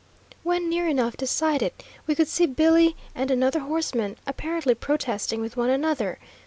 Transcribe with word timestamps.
When 0.41 0.67
near 0.67 0.87
enough 0.87 1.15
to 1.17 1.27
sight 1.27 1.61
it, 1.61 1.83
we 2.07 2.15
could 2.15 2.27
see 2.27 2.47
Billy 2.47 2.95
and 3.13 3.29
another 3.29 3.59
horseman 3.59 4.15
apparently 4.25 4.73
protesting 4.73 5.41
with 5.41 5.55
one 5.55 5.69
another. 5.69 6.17